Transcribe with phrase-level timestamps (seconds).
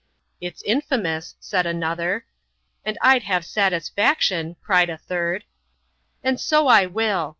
[0.41, 2.25] "It's infifc mous," said another;
[2.79, 5.43] ^ and Td have satisfaction," cried a third.
[6.23, 7.29] "And so I will!"